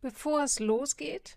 [0.00, 1.36] Bevor es losgeht,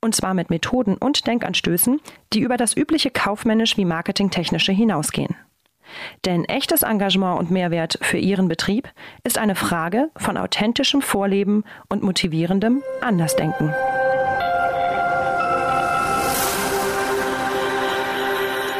[0.00, 2.00] Und zwar mit Methoden und Denkanstößen,
[2.32, 5.36] die über das übliche kaufmännisch wie marketingtechnische hinausgehen.
[6.24, 8.88] Denn echtes Engagement und Mehrwert für Ihren Betrieb
[9.24, 13.74] ist eine Frage von authentischem Vorleben und motivierendem Andersdenken.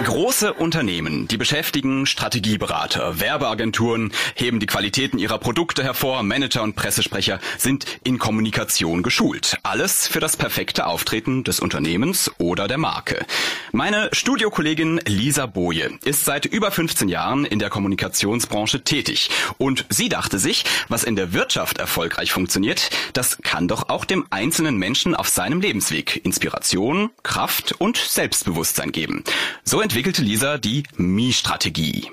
[0.05, 7.39] Große Unternehmen, die beschäftigen Strategieberater, Werbeagenturen, heben die Qualitäten ihrer Produkte hervor, Manager und Pressesprecher
[7.57, 9.59] sind in Kommunikation geschult.
[9.63, 13.25] Alles für das perfekte Auftreten des Unternehmens oder der Marke.
[13.71, 20.09] Meine Studiokollegin Lisa Boje ist seit über 15 Jahren in der Kommunikationsbranche tätig und sie
[20.09, 25.15] dachte sich, was in der Wirtschaft erfolgreich funktioniert, das kann doch auch dem einzelnen Menschen
[25.15, 29.23] auf seinem Lebensweg Inspiration, Kraft und Selbstbewusstsein geben.
[29.63, 32.11] So entwickelte Lisa die Mi-Strategie.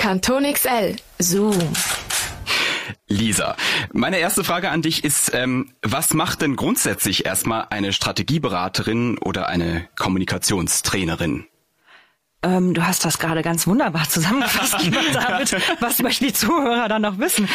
[0.00, 0.96] Kanton XL.
[1.18, 1.58] Zoom.
[3.08, 3.56] Lisa,
[3.92, 9.48] meine erste Frage an dich ist, ähm, was macht denn grundsätzlich erstmal eine Strategieberaterin oder
[9.48, 11.44] eine Kommunikationstrainerin?
[12.44, 14.74] Ähm, du hast das gerade ganz wunderbar zusammengefasst,
[15.12, 15.56] damit.
[15.80, 17.48] Was möchten die Zuhörer dann noch wissen?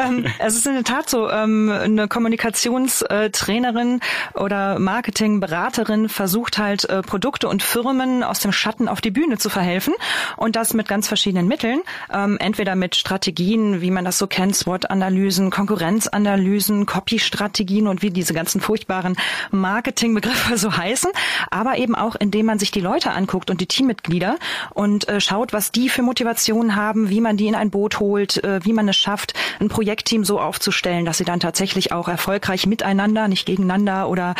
[0.00, 3.98] Ähm, es ist in der Tat so, ähm, eine Kommunikationstrainerin
[4.34, 9.50] oder Marketingberaterin versucht halt äh, Produkte und Firmen aus dem Schatten auf die Bühne zu
[9.50, 9.94] verhelfen
[10.36, 11.80] und das mit ganz verschiedenen Mitteln.
[12.12, 18.34] Ähm, entweder mit Strategien, wie man das so kennt, SWOT-Analysen, Konkurrenzanalysen, Copy-Strategien und wie diese
[18.34, 19.16] ganzen furchtbaren
[19.50, 21.10] Marketingbegriffe so heißen,
[21.50, 24.38] aber eben auch indem man sich die Leute anguckt und die Teammitglieder Mitglieder
[24.74, 28.42] und äh, schaut, was die für Motivationen haben, wie man die in ein Boot holt,
[28.44, 32.66] äh, wie man es schafft, ein Projektteam so aufzustellen, dass sie dann tatsächlich auch erfolgreich
[32.66, 34.34] miteinander, nicht gegeneinander oder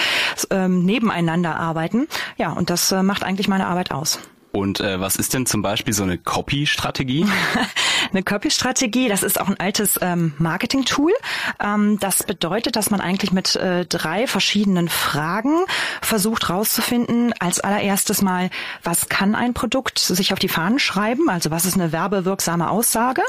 [0.51, 2.09] ähm, nebeneinander arbeiten.
[2.37, 4.21] Ja, und das äh, macht eigentlich meine Arbeit aus.
[4.53, 7.27] Und äh, was ist denn zum Beispiel so eine Copy-Strategie?
[8.13, 11.13] eine Copy-Strategie, das ist auch ein altes ähm, Marketing-Tool.
[11.61, 15.65] Ähm, das bedeutet, dass man eigentlich mit äh, drei verschiedenen Fragen
[16.01, 18.49] versucht herauszufinden, als allererstes mal,
[18.83, 21.29] was kann ein Produkt sich auf die Fahnen schreiben?
[21.29, 23.23] Also was ist eine werbewirksame Aussage?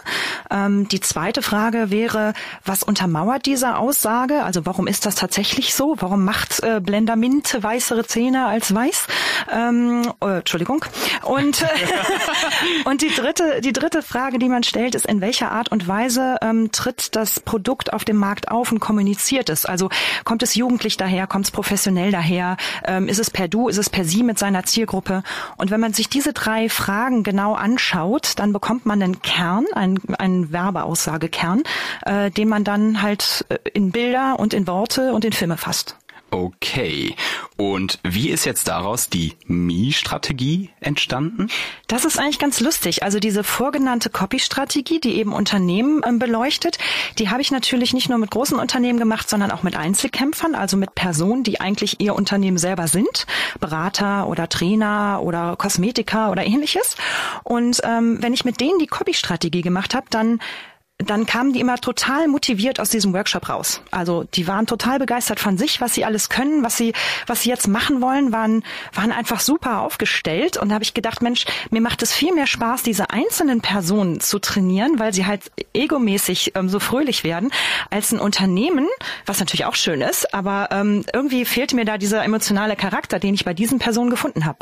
[0.49, 4.43] Ähm, die zweite Frage wäre, was untermauert diese Aussage?
[4.43, 5.95] Also warum ist das tatsächlich so?
[5.99, 9.07] Warum macht äh, Blender Mint weißere Zähne als weiß?
[9.51, 10.85] Ähm, äh, Entschuldigung.
[11.23, 11.65] Und,
[12.85, 16.37] und die dritte, die dritte Frage, die man stellt, ist, in welcher Art und Weise
[16.41, 19.65] ähm, tritt das Produkt auf dem Markt auf und kommuniziert es?
[19.65, 19.89] Also
[20.23, 23.89] kommt es jugendlich daher, kommt es professionell daher, ähm, ist es per Du, ist es
[23.89, 25.23] per Sie mit seiner Zielgruppe?
[25.57, 29.99] Und wenn man sich diese drei Fragen genau anschaut, dann bekommt man einen Kern, einen,
[30.17, 31.63] einen Werbeaussagekern,
[32.05, 35.98] äh, den man dann halt äh, in Bilder und in Worte und in Filme fasst.
[36.31, 37.15] Okay.
[37.57, 41.47] Und wie ist jetzt daraus die Mi-Strategie entstanden?
[41.87, 43.03] Das ist eigentlich ganz lustig.
[43.03, 46.77] Also diese vorgenannte Copy-Strategie, die eben Unternehmen äh, beleuchtet,
[47.17, 50.77] die habe ich natürlich nicht nur mit großen Unternehmen gemacht, sondern auch mit Einzelkämpfern, also
[50.77, 53.25] mit Personen, die eigentlich ihr Unternehmen selber sind,
[53.59, 56.95] Berater oder Trainer oder Kosmetiker oder ähnliches.
[57.43, 60.39] Und ähm, wenn ich mit denen die Copy-Strategie gemacht habe, dann
[61.05, 63.81] dann kamen die immer total motiviert aus diesem Workshop raus.
[63.89, 66.91] Also die waren total begeistert von sich, was sie alles können, was sie,
[67.25, 68.63] was sie jetzt machen wollen, waren,
[68.93, 70.57] waren einfach super aufgestellt.
[70.57, 74.19] Und da habe ich gedacht, Mensch, mir macht es viel mehr Spaß, diese einzelnen Personen
[74.19, 77.49] zu trainieren, weil sie halt egomäßig ähm, so fröhlich werden,
[77.89, 78.87] als ein Unternehmen,
[79.25, 83.33] was natürlich auch schön ist, aber ähm, irgendwie fehlte mir da dieser emotionale Charakter, den
[83.33, 84.59] ich bei diesen Personen gefunden habe.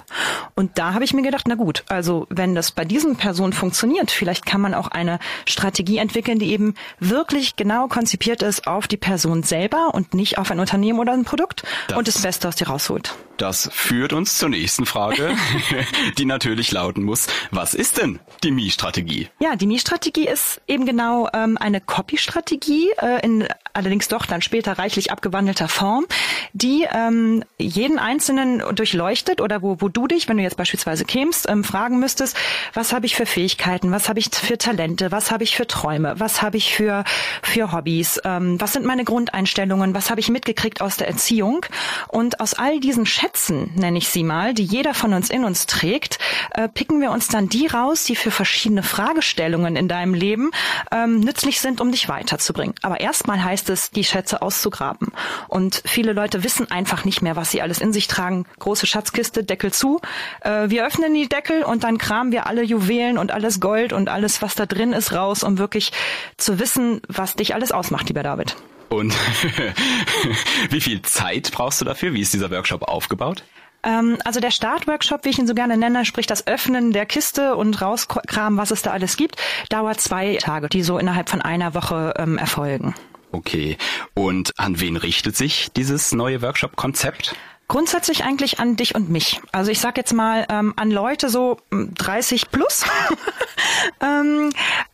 [0.53, 4.11] Und da habe ich mir gedacht, na gut, also wenn das bei diesen Personen funktioniert,
[4.11, 8.87] vielleicht kann man auch eine Strategie entwickeln, entwickeln, die eben wirklich genau konzipiert ist auf
[8.87, 12.47] die Person selber und nicht auf ein Unternehmen oder ein Produkt das, und das Beste
[12.47, 13.15] aus dir rausholt.
[13.37, 15.35] Das führt uns zur nächsten Frage,
[16.17, 19.29] die natürlich lauten muss, was ist denn die Mi-Strategie?
[19.39, 24.79] Ja, die Mi-Strategie ist eben genau ähm, eine Copy-Strategie, äh, in allerdings doch dann später
[24.79, 26.07] reichlich abgewandelter Form,
[26.53, 31.47] die ähm, jeden Einzelnen durchleuchtet oder wo, wo du dich, wenn du jetzt beispielsweise kämst,
[31.47, 32.35] ähm, fragen müsstest,
[32.73, 36.15] was habe ich für Fähigkeiten, was habe ich für Talente, was habe ich für Träume,
[36.17, 37.03] was habe ich für,
[37.43, 41.65] für Hobbys, ähm, was sind meine Grundeinstellungen, was habe ich mitgekriegt aus der Erziehung
[42.07, 45.65] und aus all diesen Schätzen, nenne ich sie mal, die jeder von uns in uns
[45.65, 46.17] trägt,
[46.51, 50.51] äh, picken wir uns dann die raus, die für verschiedene Fragestellungen in deinem Leben
[50.93, 52.73] ähm, nützlich sind, um dich weiterzubringen.
[52.83, 55.09] Aber erstmal heißt es, die Schätze auszugraben.
[55.49, 58.45] Und viele Leute wissen einfach nicht mehr, was sie alles in sich tragen.
[58.59, 59.99] Große Schatzkiste, Deckel zu.
[60.39, 64.07] Äh, wir öffnen die Deckel und dann kramen wir alle Juwelen und alles Gold und
[64.07, 65.91] alles, was da drin ist, raus, um wirklich
[66.37, 68.55] zu wissen, was dich alles ausmacht, lieber David.
[68.89, 69.13] Und
[70.69, 72.13] wie viel Zeit brauchst du dafür?
[72.13, 73.43] Wie ist dieser Workshop aufgebaut?
[73.83, 77.55] Ähm, also der Startworkshop, wie ich ihn so gerne nenne, sprich das Öffnen der Kiste
[77.55, 79.37] und rauskramen, was es da alles gibt,
[79.69, 82.95] dauert zwei Tage, die so innerhalb von einer Woche ähm, erfolgen.
[83.31, 83.77] Okay.
[84.13, 87.35] Und an wen richtet sich dieses neue Workshop-Konzept?
[87.67, 89.41] Grundsätzlich eigentlich an dich und mich.
[89.51, 93.17] Also ich sag jetzt mal ähm, an Leute so 30 hm, plus, ähm,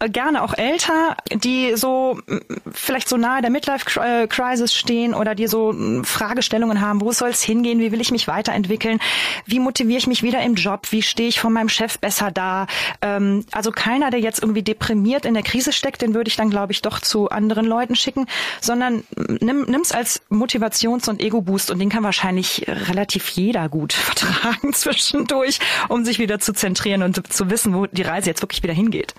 [0.09, 2.19] gerne auch älter, die so
[2.71, 5.73] vielleicht so nahe der Midlife-Crisis stehen oder die so
[6.03, 8.99] Fragestellungen haben, wo soll es hingehen, wie will ich mich weiterentwickeln,
[9.45, 12.67] wie motiviere ich mich wieder im Job, wie stehe ich vor meinem Chef besser da.
[13.01, 16.49] Ähm, also keiner, der jetzt irgendwie deprimiert in der Krise steckt, den würde ich dann,
[16.49, 18.27] glaube ich, doch zu anderen Leuten schicken,
[18.61, 19.03] sondern
[19.39, 25.59] nimm nimm's als Motivations- und Ego-Boost und den kann wahrscheinlich relativ jeder gut vertragen zwischendurch,
[25.89, 29.13] um sich wieder zu zentrieren und zu wissen, wo die Reise jetzt wirklich wieder hingeht.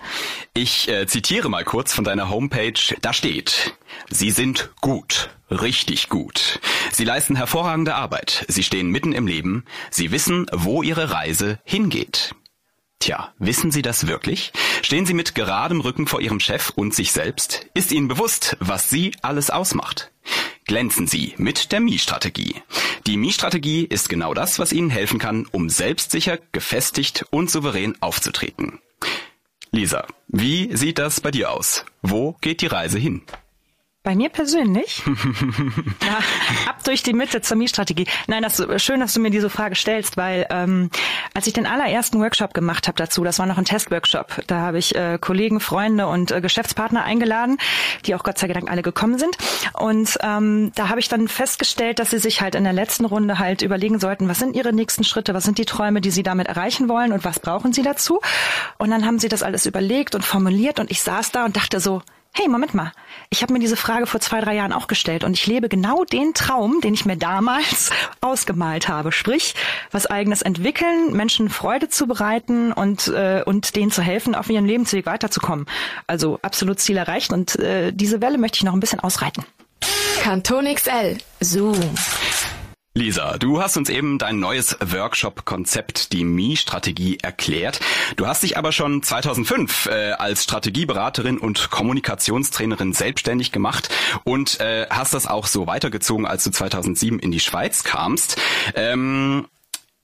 [0.53, 2.95] Ich äh, zitiere mal kurz von deiner Homepage.
[3.01, 3.75] Da steht,
[4.09, 6.59] Sie sind gut, richtig gut.
[6.91, 8.45] Sie leisten hervorragende Arbeit.
[8.47, 9.65] Sie stehen mitten im Leben.
[9.89, 12.35] Sie wissen, wo Ihre Reise hingeht.
[12.99, 14.51] Tja, wissen Sie das wirklich?
[14.81, 17.67] Stehen Sie mit geradem Rücken vor Ihrem Chef und sich selbst?
[17.73, 20.11] Ist Ihnen bewusst, was Sie alles ausmacht?
[20.65, 22.55] Glänzen Sie mit der Mi-Strategie.
[23.05, 28.79] Die Mi-Strategie ist genau das, was Ihnen helfen kann, um selbstsicher, gefestigt und souverän aufzutreten.
[29.75, 31.83] Lisa, wie sieht das bei dir aus?
[32.01, 33.23] Wo geht die Reise hin?
[34.05, 35.01] Bei mir persönlich?
[36.05, 36.19] ja,
[36.69, 38.05] ab durch die Mitte zur Mi-Strategie.
[38.27, 40.91] Nein, das ist schön, dass du mir diese Frage stellst, weil ähm,
[41.33, 44.77] als ich den allerersten Workshop gemacht habe dazu, das war noch ein Testworkshop, da habe
[44.77, 47.57] ich äh, Kollegen, Freunde und äh, Geschäftspartner eingeladen,
[48.05, 49.39] die auch Gott sei Dank alle gekommen sind.
[49.73, 53.39] Und ähm, da habe ich dann festgestellt, dass sie sich halt in der letzten Runde
[53.39, 56.45] halt überlegen sollten, was sind ihre nächsten Schritte, was sind die Träume, die sie damit
[56.47, 58.21] erreichen wollen und was brauchen sie dazu.
[58.77, 61.79] Und dann haben sie das alles überlegt und formuliert und ich saß da und dachte
[61.79, 62.03] so,
[62.37, 62.91] hey, Moment mal,
[63.29, 66.03] ich habe mir diese Frage vor zwei, drei Jahren auch gestellt und ich lebe genau
[66.03, 67.91] den Traum, den ich mir damals
[68.21, 69.11] ausgemalt habe.
[69.11, 69.55] Sprich,
[69.91, 74.65] was eigenes entwickeln, Menschen Freude zu bereiten und, äh, und denen zu helfen, auf ihrem
[74.65, 75.65] Lebensweg weiterzukommen.
[76.07, 79.45] Also absolut Ziel erreicht und äh, diese Welle möchte ich noch ein bisschen ausreiten.
[80.21, 81.79] Kanton XL, Zoom.
[82.97, 87.81] Lisa, du hast uns eben dein neues Workshop-Konzept, die Mi-Strategie, erklärt.
[88.15, 93.89] Du hast dich aber schon 2005 äh, als Strategieberaterin und Kommunikationstrainerin selbstständig gemacht
[94.23, 98.39] und äh, hast das auch so weitergezogen, als du 2007 in die Schweiz kamst.
[98.75, 99.47] Ähm,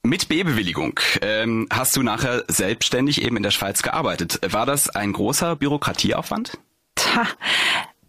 [0.04, 4.42] mit B-Bewilligung ähm, hast du nachher selbstständig eben in der Schweiz gearbeitet.
[4.52, 6.58] War das ein großer Bürokratieaufwand?
[6.96, 7.26] Tja,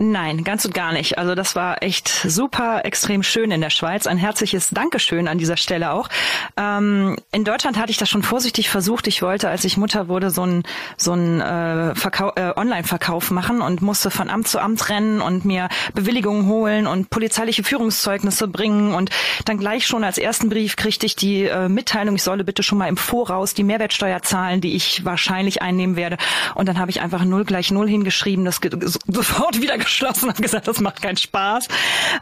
[0.05, 1.17] Nein, ganz und gar nicht.
[1.17, 4.09] Also das war echt super, extrem schön in der Schweiz.
[4.09, 6.09] Ein herzliches Dankeschön an dieser Stelle auch.
[6.57, 9.07] Ähm, in Deutschland hatte ich das schon vorsichtig versucht.
[9.07, 10.65] Ich wollte, als ich Mutter wurde, so ein
[10.97, 16.47] so äh, äh, Online-Verkauf machen und musste von Amt zu Amt rennen und mir Bewilligungen
[16.49, 19.11] holen und polizeiliche Führungszeugnisse bringen und
[19.45, 22.79] dann gleich schon als ersten Brief kriegte ich die äh, Mitteilung, ich solle bitte schon
[22.79, 26.17] mal im Voraus die Mehrwertsteuer zahlen, die ich wahrscheinlich einnehmen werde.
[26.57, 28.61] Und dann habe ich einfach null gleich null hingeschrieben, das
[29.07, 31.69] sofort wieder geschlossen und gesagt, das macht keinen Spaß.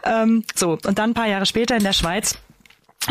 [0.03, 2.37] Ähm, so, und dann ein paar Jahre später in der Schweiz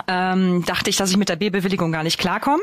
[0.07, 2.63] ähm, dachte ich, dass ich mit der B-Bewilligung gar nicht klarkomme.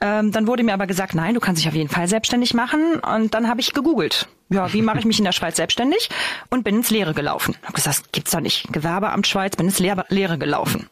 [0.00, 3.00] Ähm, dann wurde mir aber gesagt, nein, du kannst dich auf jeden Fall selbstständig machen.
[3.00, 4.28] Und dann habe ich gegoogelt.
[4.52, 6.10] Ja, wie mache ich mich in der Schweiz selbstständig?
[6.48, 7.56] Und bin ins Leere gelaufen.
[7.64, 8.72] Hab gesagt, gibt's doch nicht.
[8.72, 10.88] Gewerbeamt Schweiz, bin ins Leere, gelaufen.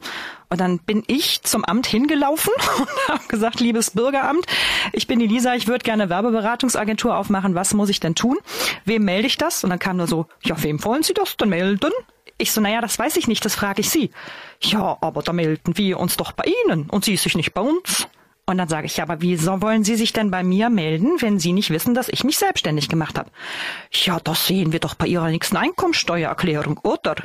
[0.49, 4.47] Und dann bin ich zum Amt hingelaufen und habe gesagt, liebes Bürgeramt,
[4.93, 7.55] ich bin die Lisa, ich würde gerne Werbeberatungsagentur aufmachen.
[7.55, 8.39] Was muss ich denn tun?
[8.85, 9.65] Wem melde ich das?
[9.65, 11.93] Und dann kam nur so, ja, wem wollen Sie das denn melden?
[12.39, 14.11] Ich so, naja, das weiß ich nicht, das frage ich Sie.
[14.63, 18.07] Ja, aber da melden wir uns doch bei Ihnen und Sie sich nicht bei uns.
[18.47, 21.39] Und dann sage ich, ja, aber wieso wollen Sie sich denn bei mir melden, wenn
[21.39, 23.31] Sie nicht wissen, dass ich mich selbstständig gemacht habe?
[23.91, 27.17] Ja, das sehen wir doch bei Ihrer nächsten Einkommensteuererklärung, oder?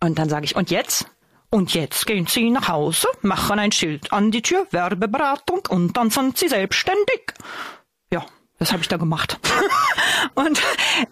[0.00, 1.06] Und dann sage ich, und jetzt?
[1.50, 6.10] Und jetzt gehen Sie nach Hause, machen ein Schild an die Tür, Werbeberatung und dann
[6.10, 7.32] sind Sie selbstständig.
[8.58, 9.40] Das habe ich da gemacht.
[10.34, 10.62] und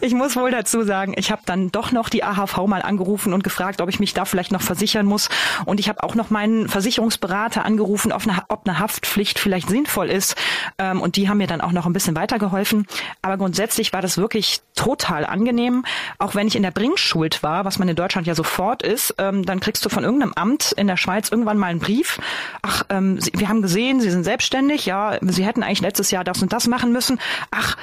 [0.01, 3.43] ich muss wohl dazu sagen, ich habe dann doch noch die AHV mal angerufen und
[3.43, 5.29] gefragt, ob ich mich da vielleicht noch versichern muss.
[5.65, 10.09] Und ich habe auch noch meinen Versicherungsberater angerufen, ob eine, ob eine Haftpflicht vielleicht sinnvoll
[10.09, 10.37] ist.
[10.79, 12.87] Ähm, und die haben mir dann auch noch ein bisschen weitergeholfen.
[13.23, 15.85] Aber grundsätzlich war das wirklich total angenehm.
[16.21, 19.45] Auch wenn ich in der Bringschuld war, was man in Deutschland ja sofort ist, ähm,
[19.45, 22.21] dann kriegst du von irgendeinem Amt in der Schweiz irgendwann mal einen Brief.
[22.63, 24.87] Ach, ähm, wir haben gesehen, Sie sind selbstständig.
[24.87, 27.19] Ja, Sie hätten eigentlich letztes Jahr das und das machen müssen
[27.51, 27.77] ach,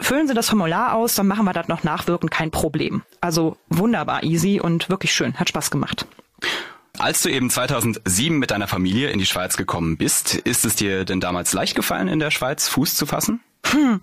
[0.00, 3.02] füllen Sie das Formular aus, dann machen wir das noch nachwirken, kein Problem.
[3.20, 6.06] Also wunderbar easy und wirklich schön, hat Spaß gemacht.
[6.98, 11.04] Als du eben 2007 mit deiner Familie in die Schweiz gekommen bist, ist es dir
[11.04, 13.40] denn damals leicht gefallen, in der Schweiz Fuß zu fassen?
[13.66, 14.00] Hm.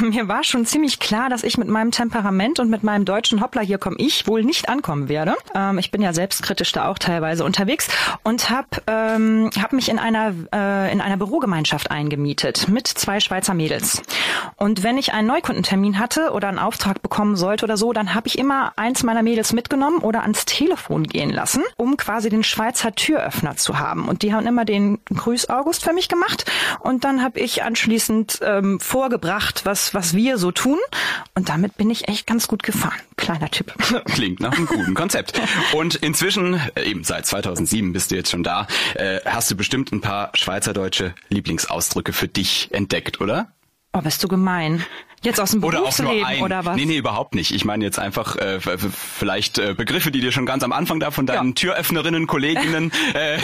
[0.10, 3.62] Mir war schon ziemlich klar, dass ich mit meinem Temperament und mit meinem deutschen Hoppler
[3.62, 5.34] hier komme ich wohl nicht ankommen werde.
[5.54, 7.88] Ähm, ich bin ja selbstkritisch da auch teilweise unterwegs
[8.22, 13.54] und habe ähm, hab mich in einer äh, in einer Bürogemeinschaft eingemietet mit zwei Schweizer
[13.54, 14.02] Mädels.
[14.56, 18.28] Und wenn ich einen Neukundentermin hatte oder einen Auftrag bekommen sollte oder so, dann habe
[18.28, 22.94] ich immer eins meiner Mädels mitgenommen oder ans Telefon gehen lassen, um quasi den Schweizer
[22.94, 24.08] Türöffner zu haben.
[24.08, 28.40] Und die haben immer den Grüß August für mich gemacht und dann habe ich anschließend
[28.42, 30.78] ähm, vorgebracht, was, was wir so tun.
[31.34, 33.00] Und damit bin ich echt ganz gut gefahren.
[33.16, 33.72] Kleiner Tipp.
[34.06, 35.40] Klingt nach einem guten Konzept.
[35.72, 39.92] Und inzwischen, äh, eben seit 2007 bist du jetzt schon da, äh, hast du bestimmt
[39.92, 43.52] ein paar schweizerdeutsche Lieblingsausdrücke für dich entdeckt, oder?
[43.92, 44.84] Oh, bist du gemein.
[45.22, 46.76] Jetzt aus dem oder Berufsleben ein, oder was?
[46.76, 47.52] Nee, nee, überhaupt nicht.
[47.54, 51.10] Ich meine jetzt einfach äh, vielleicht äh, Begriffe, die dir schon ganz am Anfang da
[51.10, 51.54] von deinen ja.
[51.54, 53.38] Türöffnerinnen, Kolleginnen äh,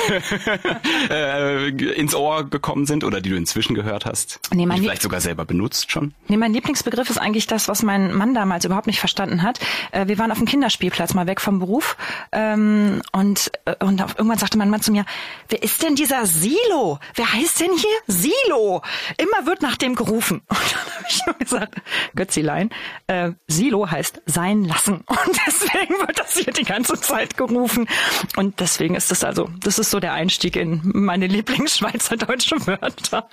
[1.11, 4.41] äh, ins Ohr gekommen sind oder die du inzwischen gehört hast.
[4.55, 6.15] Nee, mein vielleicht sogar selber benutzt schon.
[6.29, 9.61] Nee, mein Lieblingsbegriff ist eigentlich das, was mein Mann damals überhaupt nicht verstanden hat.
[9.93, 11.99] Äh, wir waren auf dem Kinderspielplatz mal weg vom Beruf
[12.33, 15.05] ähm, und, äh, und irgendwann sagte mein Mann zu mir,
[15.51, 16.99] wer ist denn dieser Silo?
[17.15, 18.83] Wer heißt denn hier Silo?
[19.19, 20.41] Immer wird nach dem gerufen.
[20.49, 21.66] Und dann habe ich nur gesagt,
[22.15, 22.71] Götzilein,
[23.07, 25.05] äh, Silo heißt sein lassen.
[25.07, 27.89] Und deswegen wird das hier die ganze Zeit gerufen.
[28.37, 33.29] Und deswegen ist das also, das ist so der Einstieg in meine Lieblingsschweizerdeutsche Wörter.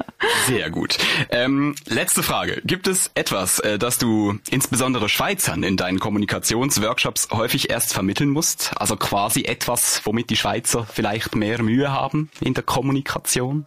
[0.45, 0.97] Sehr gut.
[1.29, 2.61] Ähm, letzte Frage.
[2.65, 8.71] Gibt es etwas, äh, das du insbesondere Schweizern in deinen Kommunikationsworkshops häufig erst vermitteln musst?
[8.75, 13.65] Also quasi etwas, womit die Schweizer vielleicht mehr Mühe haben in der Kommunikation?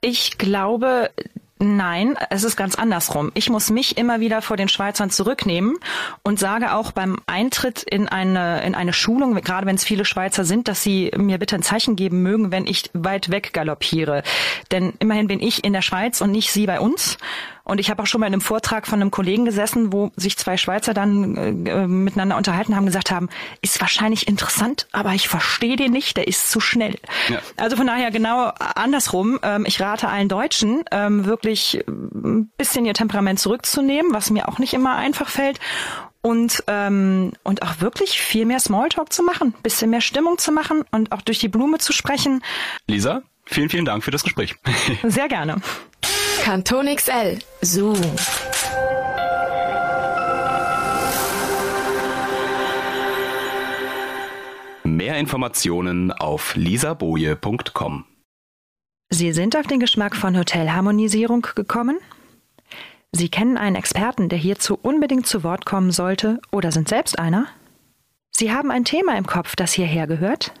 [0.00, 1.10] Ich glaube,
[1.62, 3.32] Nein, es ist ganz andersrum.
[3.34, 5.76] Ich muss mich immer wieder vor den Schweizern zurücknehmen
[6.22, 10.44] und sage auch beim Eintritt in eine, in eine Schulung, gerade wenn es viele Schweizer
[10.44, 14.22] sind, dass sie mir bitte ein Zeichen geben mögen, wenn ich weit weg galoppiere.
[14.70, 17.18] Denn immerhin bin ich in der Schweiz und nicht sie bei uns.
[17.64, 20.36] Und ich habe auch schon mal in einem Vortrag von einem Kollegen gesessen, wo sich
[20.36, 23.28] zwei Schweizer dann äh, miteinander unterhalten haben, gesagt haben,
[23.60, 26.96] ist wahrscheinlich interessant, aber ich verstehe den nicht, der ist zu schnell.
[27.28, 27.38] Ja.
[27.56, 29.38] Also von daher genau andersrum.
[29.42, 34.58] Ähm, ich rate allen Deutschen, ähm, wirklich ein bisschen ihr Temperament zurückzunehmen, was mir auch
[34.58, 35.60] nicht immer einfach fällt
[36.22, 40.84] und ähm, und auch wirklich viel mehr Smalltalk zu machen, bisschen mehr Stimmung zu machen
[40.90, 42.42] und auch durch die Blume zu sprechen.
[42.86, 44.56] Lisa, vielen vielen Dank für das Gespräch.
[45.02, 45.56] Sehr gerne.
[46.50, 47.94] Kanton XL Zoom.
[54.82, 58.04] Mehr Informationen auf lisaboje.com.
[59.10, 62.00] Sie sind auf den Geschmack von Hotelharmonisierung gekommen?
[63.12, 67.46] Sie kennen einen Experten, der hierzu unbedingt zu Wort kommen sollte oder sind selbst einer?
[68.32, 70.52] Sie haben ein Thema im Kopf, das hierher gehört?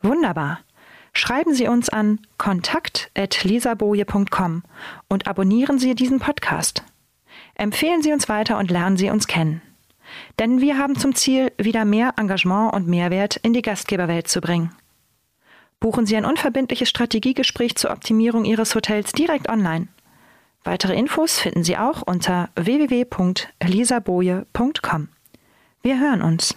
[0.00, 0.60] Wunderbar.
[1.16, 4.62] Schreiben Sie uns an kontakt.lisaboje.com
[5.08, 6.82] und abonnieren Sie diesen Podcast.
[7.54, 9.62] Empfehlen Sie uns weiter und lernen Sie uns kennen.
[10.38, 14.74] Denn wir haben zum Ziel, wieder mehr Engagement und Mehrwert in die Gastgeberwelt zu bringen.
[15.80, 19.88] Buchen Sie ein unverbindliches Strategiegespräch zur Optimierung Ihres Hotels direkt online.
[20.64, 25.08] Weitere Infos finden Sie auch unter www.lisaboje.com.
[25.80, 26.54] Wir hören uns.